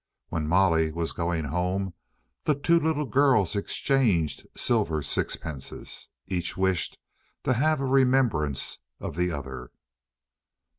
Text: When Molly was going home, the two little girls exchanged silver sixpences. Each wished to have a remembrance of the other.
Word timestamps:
When 0.29 0.47
Molly 0.47 0.91
was 0.91 1.11
going 1.11 1.43
home, 1.45 1.93
the 2.45 2.55
two 2.55 2.79
little 2.79 3.05
girls 3.05 3.55
exchanged 3.55 4.47
silver 4.57 5.03
sixpences. 5.03 6.09
Each 6.27 6.57
wished 6.57 6.97
to 7.43 7.53
have 7.53 7.79
a 7.79 7.85
remembrance 7.85 8.79
of 8.99 9.15
the 9.15 9.31
other. 9.31 9.69